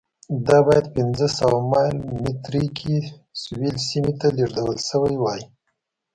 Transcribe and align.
دا 0.47 0.57
باید 0.67 0.85
پنځه 0.95 1.27
سوه 1.39 1.57
مایل 1.71 1.97
مترۍ 2.23 2.65
کې 2.77 2.95
سویل 3.41 3.75
سیمې 3.89 4.13
ته 4.19 4.27
لېږدول 4.37 4.77
شوې 4.89 5.15
وای. 5.19 5.41